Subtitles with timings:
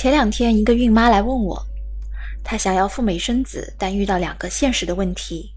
[0.00, 1.62] 前两天，一个孕妈来问我，
[2.42, 5.52] 她想要赴美生子，但遇到两个现实的问题。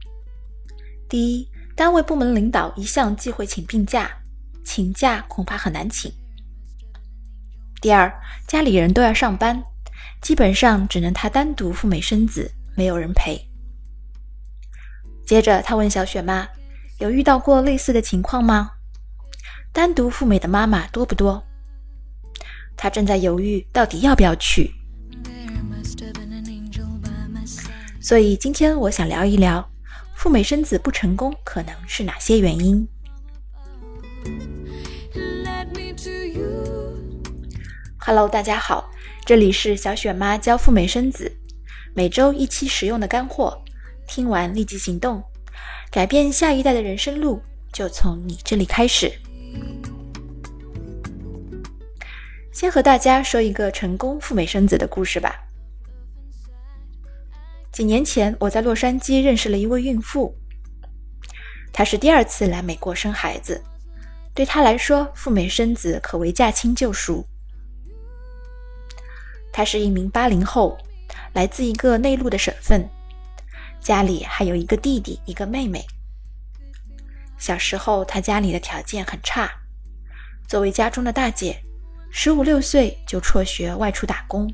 [1.07, 1.47] 第一，
[1.77, 4.11] 单位部门领导一向忌讳请病假，
[4.65, 6.11] 请假恐怕很难请。
[7.79, 8.13] 第二，
[8.45, 9.63] 家里人都要上班，
[10.21, 13.39] 基本上只能她单独赴美生子，没有人陪。
[15.25, 16.45] 接着，他问小雪妈，
[16.99, 18.71] 有遇到过类似的情况吗？
[19.71, 21.41] 单独赴美的妈妈多不多？
[22.75, 24.73] 他正在犹豫到底要不要去，
[28.01, 29.67] 所以今天我想聊一聊
[30.15, 32.87] 赴美生子不成功可能是哪些原因。
[37.97, 38.89] Hello，大家好，
[39.25, 41.31] 这里是小雪妈教赴美生子，
[41.95, 43.63] 每周一期实用的干货，
[44.07, 45.23] 听完立即行动，
[45.89, 49.09] 改变下一代的人生路就从你这里开始。
[52.63, 55.37] 先和大家说一个成功赴美生子的故事吧。
[57.73, 60.33] 几年前，我在洛杉矶认识了一位孕妇，
[61.73, 63.61] 她是第二次来美国生孩子，
[64.33, 67.27] 对她来说，赴美生子可谓驾轻就熟。
[69.51, 70.77] 她是一名八零后，
[71.33, 72.87] 来自一个内陆的省份，
[73.81, 75.85] 家里还有一个弟弟，一个妹妹。
[77.37, 79.51] 小时候，她家里的条件很差，
[80.47, 81.61] 作为家中的大姐。
[82.15, 84.47] 十五六岁就辍学外出打工。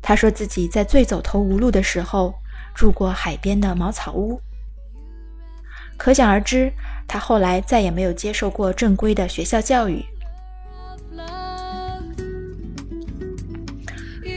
[0.00, 2.32] 他说自己在最走投无路的时候
[2.76, 4.40] 住过海边的茅草屋，
[5.96, 6.72] 可想而知，
[7.08, 10.04] 他后来再也没有接受过正规的学校教育。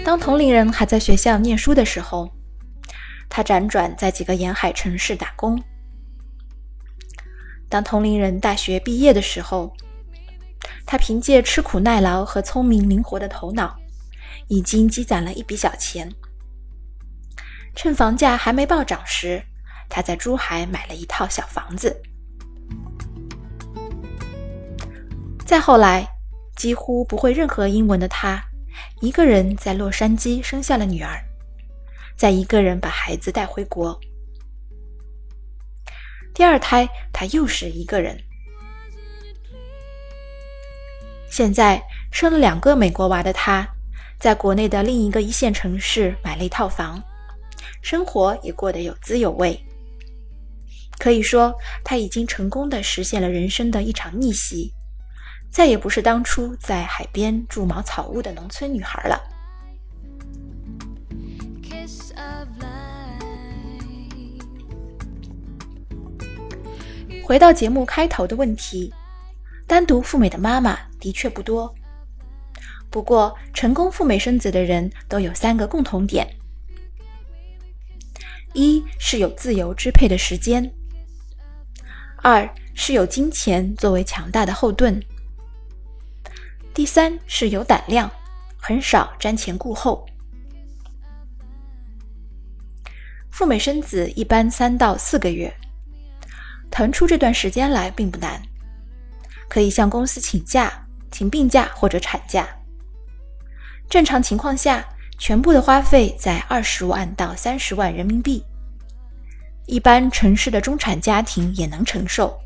[0.03, 2.31] 当同龄人还在学校念书的时候，
[3.29, 5.61] 他辗转在几个沿海城市打工。
[7.69, 9.71] 当同龄人大学毕业的时候，
[10.91, 13.77] 他凭借吃苦耐劳和聪明灵活的头脑，
[14.47, 16.11] 已经积攒了一笔小钱。
[17.75, 19.39] 趁房价还没暴涨时，
[19.87, 21.95] 他在珠海买了一套小房子。
[25.45, 26.09] 再后来，
[26.55, 28.43] 几乎不会任何英文的他，
[28.99, 31.23] 一个人在洛杉矶生下了女儿，
[32.17, 33.95] 再一个人把孩子带回国。
[36.33, 38.19] 第二胎，他又是一个人。
[41.29, 41.81] 现在
[42.11, 43.67] 生了两个美国娃的他，
[44.19, 47.01] 在国内的另一个一线城市买了一套房，
[47.81, 49.57] 生活也过得有滋有味。
[50.97, 54.73] 可以说，他已经成功的实现了人生的一场逆袭，
[55.49, 59.21] 再也不是当初在海边住茅草屋的农村女孩了。
[67.23, 68.91] 回到节目开头的问题。
[69.69, 71.71] 单独赴美的妈妈的确不多，
[72.89, 76.27] 不过成功赴美生子的人都有三个共同点：
[78.53, 80.67] 一是有自由支配的时间；
[82.23, 84.99] 二是有金钱作为强大的后盾；
[86.73, 88.11] 第三是有胆量，
[88.57, 90.03] 很少瞻前顾后。
[93.29, 95.53] 赴美生子一般三到四个月，
[96.71, 98.48] 腾出这段时间来并不难。
[99.49, 102.47] 可以向公司请假，请病假或者产假。
[103.89, 104.87] 正常情况下，
[105.17, 108.45] 全部的花费在二十万到三十万人民币，
[109.65, 112.39] 一般城市的中产家庭也能承受。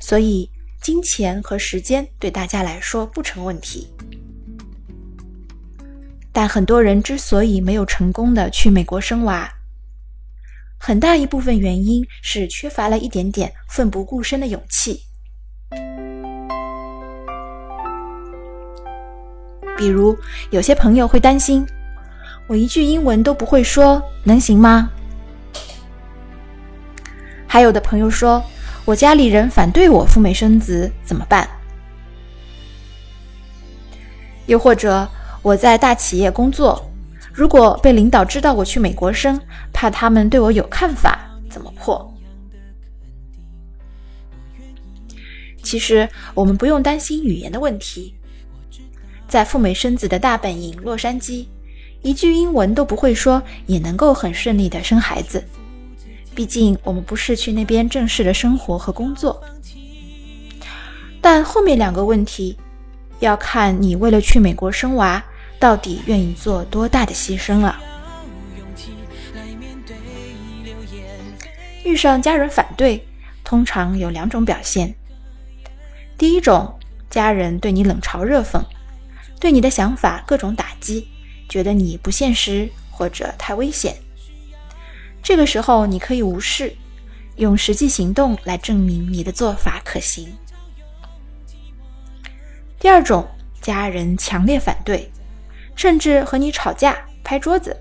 [0.00, 3.92] 所以，金钱和时间对大家来说不成问题。
[6.32, 9.52] 但很多人之所以没有成功的去美国生娃，
[10.78, 15.02] 很大一部分原因是缺乏了一点点奋不顾身的勇气。
[19.78, 20.18] 比如，
[20.50, 21.64] 有些朋友会担心，
[22.48, 24.90] 我一句英文都不会说，能行吗？
[27.46, 28.42] 还有的朋友说，
[28.84, 31.48] 我家里人反对我赴美生子，怎么办？
[34.46, 35.08] 又或者，
[35.42, 36.90] 我在大企业工作，
[37.32, 39.40] 如果被领导知道我去美国生，
[39.72, 42.12] 怕他们对我有看法，怎么破？
[45.62, 48.17] 其实，我们不用担心语言的问题。
[49.28, 51.46] 在赴美生子的大本营洛杉矶，
[52.00, 55.44] 一句英文都不会说，也能够很顺利的生孩子。
[56.34, 59.42] 毕竟我们不是去那边正式的生活和工作。
[61.20, 62.56] 但后面两个问题，
[63.18, 65.22] 要看你为了去美国生娃，
[65.58, 67.78] 到底愿意做多大的牺牲了。
[71.84, 73.06] 遇上家人反对，
[73.44, 74.94] 通常有两种表现。
[76.16, 76.78] 第一种，
[77.10, 78.62] 家人对你冷嘲热讽。
[79.40, 81.06] 对你的想法各种打击，
[81.48, 83.96] 觉得你不现实或者太危险。
[85.22, 86.74] 这个时候，你可以无视，
[87.36, 90.32] 用实际行动来证明你的做法可行。
[92.78, 93.28] 第二种，
[93.60, 95.10] 家人强烈反对，
[95.74, 97.76] 甚至和你吵架、拍桌子。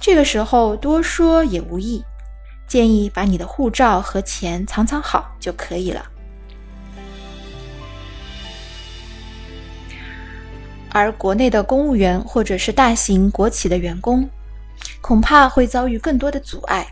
[0.00, 2.04] 这个时候多说也无益，
[2.66, 6.11] 建议把你的护照和钱藏藏好就可以了。
[10.92, 14.28] 而国内的公务员或者是大型国企的员工，
[15.00, 16.86] 恐怕会遭遇更多的阻碍。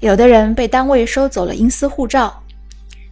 [0.00, 2.42] 有的人被单位收走了阴私护照，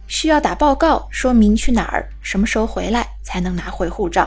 [0.07, 4.25] 需要打报告说明去哪儿、什么时候回来才能拿回护照；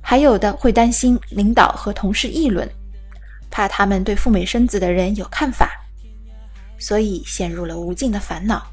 [0.00, 2.68] 还有的会担心领导和同事议论，
[3.50, 5.68] 怕他们对赴美生子的人有看法，
[6.78, 8.64] 所以陷入了无尽的烦恼。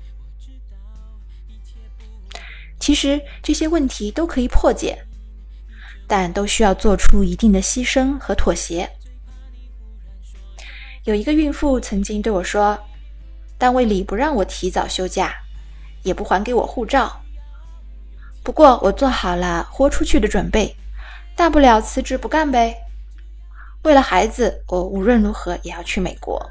[2.81, 4.97] 其实这些问题都可以破解，
[6.07, 8.89] 但都需要做出一定的牺牲和妥协。
[11.03, 12.77] 有一个孕妇曾经对我说
[13.59, 15.31] ：“单位里不让我提早休假，
[16.01, 17.21] 也不还给我护照。
[18.43, 20.75] 不过我做好了豁出去的准备，
[21.35, 22.75] 大不了辞职不干呗。
[23.83, 26.43] 为了孩子，我无论如何也要去美国。”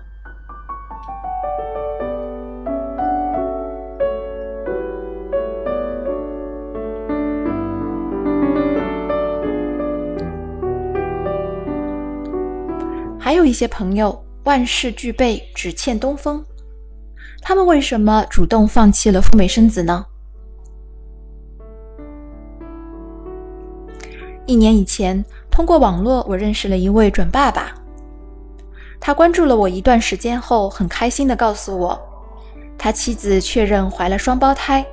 [13.30, 16.44] 还有一些朋友万事俱备，只欠东风。
[17.40, 20.04] 他们为什么主动放弃了赴美生子呢？
[24.46, 27.72] 一年以前，通过网络，我认识了一位准爸爸。
[28.98, 31.96] 他关注了我一段时间后，很开心的告诉我，
[32.76, 34.84] 他妻子确认怀了双胞胎。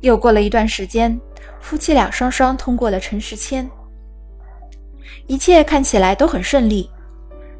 [0.00, 1.20] 又过了一段时间，
[1.60, 3.70] 夫妻俩双双通过了陈实签。
[5.26, 6.88] 一切看起来都很顺利，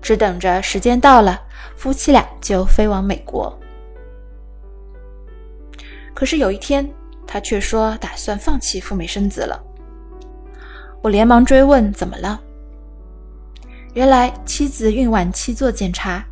[0.00, 1.40] 只等着时间到了，
[1.76, 3.58] 夫妻俩就飞往美国。
[6.14, 6.88] 可是有一天，
[7.26, 9.60] 他却说打算放弃赴美生子了。
[11.02, 12.40] 我连忙追问怎么了，
[13.94, 16.24] 原来妻子孕晚期做检查，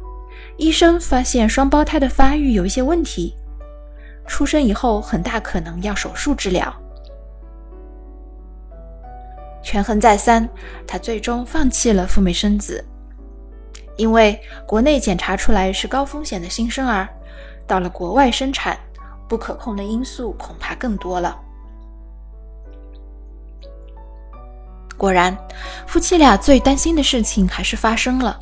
[0.56, 3.34] 医生发现双胞胎的发育有一些问题，
[4.26, 6.74] 出生以后很大可能要手术治疗。
[9.64, 10.46] 权衡再三，
[10.86, 12.84] 他最终放弃了赴美生子，
[13.96, 17.08] 因为国内检查出来是高风险的新生儿，
[17.66, 18.78] 到了国外生产，
[19.26, 21.36] 不可控的因素恐怕更多了。
[24.96, 25.36] 果然，
[25.86, 28.38] 夫妻俩最担心的事情还是发生了。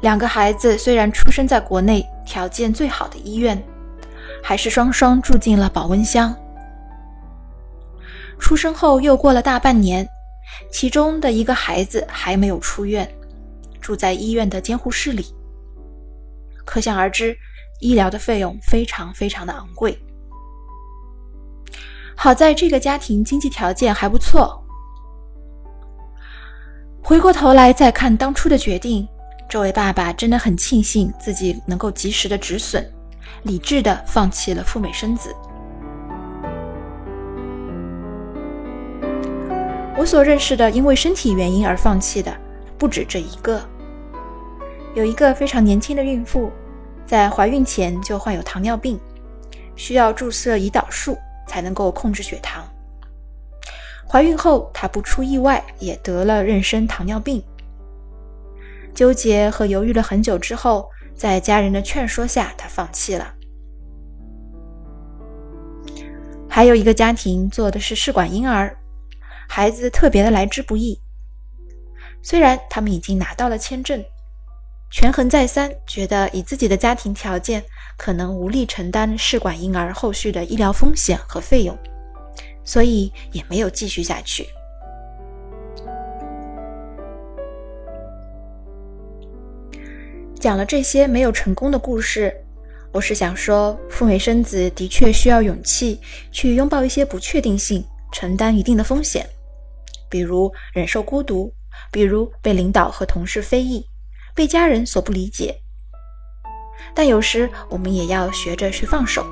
[0.00, 3.62] 两个孩子虽然出生在国内条件最好的医院，
[4.42, 6.34] 还是双双住进了保温箱。
[8.38, 10.08] 出生后又过了大半年，
[10.70, 13.08] 其中的一个孩子还没有出院，
[13.80, 15.26] 住在医院的监护室里。
[16.64, 17.36] 可想而知，
[17.80, 19.98] 医疗的费用非常非常的昂贵。
[22.14, 24.62] 好在这个家庭经济条件还不错。
[27.02, 29.06] 回过头来再看当初的决定，
[29.48, 32.84] 这位爸爸真的很庆幸自己能够及时的止损，
[33.44, 35.34] 理智的放弃了赴美生子。
[40.06, 42.34] 所认识的因为身体原因而放弃的
[42.78, 43.60] 不止这一个。
[44.94, 46.50] 有一个非常年轻的孕妇，
[47.04, 48.98] 在怀孕前就患有糖尿病，
[49.74, 52.64] 需要注射胰岛素才能够控制血糖。
[54.08, 57.42] 怀孕后，她不出意外也得了妊娠糖尿病。
[58.94, 63.34] 纠结和犹豫了很久之后，在家人的劝说下，她放弃了。
[66.48, 68.74] 还有一个家庭做的是试管婴儿。
[69.48, 71.00] 孩子特别的来之不易，
[72.22, 74.04] 虽然他们已经拿到了签证，
[74.90, 77.64] 权衡再三，觉得以自己的家庭条件
[77.96, 81.76] 可能无力承担试管婴儿后续的医疗风险和费用，
[82.64, 84.46] 所以也没有继续下去。
[90.38, 92.32] 讲了这些没有成功的故事，
[92.92, 96.00] 我是想说，赴美生子的确需要勇气，
[96.30, 99.26] 去拥抱一些不确定性，承担一定的风险。
[100.08, 101.52] 比如忍受孤独，
[101.90, 103.86] 比如被领导和同事非议，
[104.34, 105.54] 被家人所不理解。
[106.94, 109.24] 但有时我们也要学着去放手，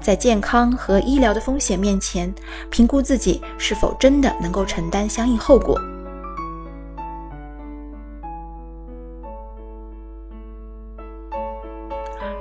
[0.00, 2.32] 在健康和医疗的风险面前，
[2.70, 5.80] 评估自己是否真的能够承担相应后果。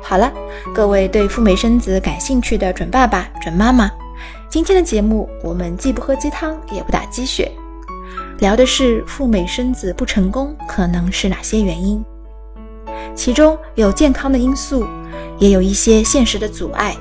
[0.02, 0.32] 好了，
[0.74, 3.90] 各位对赴美生子感兴趣的准爸爸、准妈妈，
[4.48, 7.52] 今天的节目我们既不喝鸡汤，也不打鸡血，
[8.40, 12.04] 聊的是赴美生子不成功可能是哪些原因，
[13.14, 14.86] 其中有健康的因素，
[15.40, 16.96] 也有一些现实的阻碍，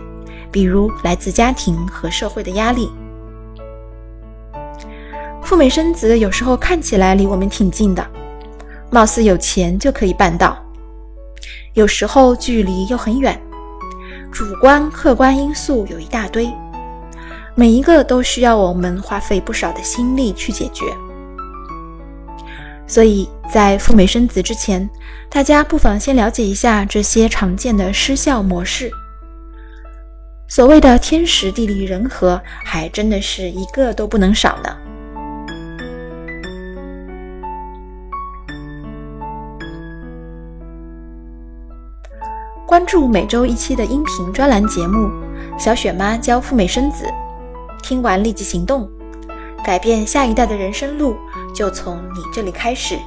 [0.51, 2.91] 比如来自家庭和社会的压力。
[5.43, 8.05] 赴美生子有时候看起来离我们挺近的，
[8.91, 10.59] 貌似有钱就可以办到。
[11.75, 13.41] 有时候距离又很远，
[14.33, 16.51] 主观客观因素有一大堆，
[17.57, 20.85] 每一个都需要我们花费不少的心力去解决。
[22.87, 24.89] 所以在赴美生子之前，
[25.31, 28.91] 大家不妨先了解一下这些常见的失效模式。
[30.49, 34.77] 所谓的天时地利人和，还真的是一个都不能少呢。
[42.67, 45.07] 关注每周一期的音频专栏节目
[45.59, 47.05] 《小雪妈教赴美生子》，
[47.85, 48.89] 听完立即行动，
[49.63, 51.15] 改变下一代的人生路
[51.55, 52.99] 就从你这里开始。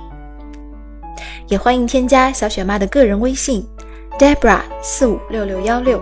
[1.48, 3.68] 也欢迎添加小雪妈的个人微信
[4.20, 6.00] Debra 四五六六幺六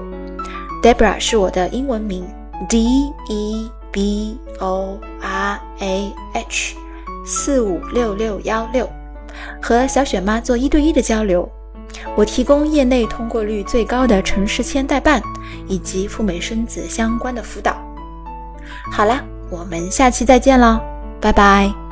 [0.84, 2.28] ，Debra 是我的英文名
[2.68, 6.76] D E B O R A H
[7.26, 8.90] 四五六六幺六，
[9.62, 11.50] 和小雪妈做一对一的交流。
[12.18, 15.22] 我提供业内通过率最高的城市签代办，
[15.66, 17.85] 以及赴美生子相关的辅导。
[18.92, 20.82] 好啦，我们下期再见了，
[21.22, 21.85] 拜拜。